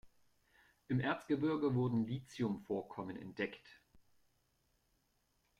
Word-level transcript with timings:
Im 0.87 0.99
Erzgebirge 0.99 1.75
wurden 1.75 2.07
Lithium-Vorkommen 2.07 3.17
entdeckt. 3.17 3.83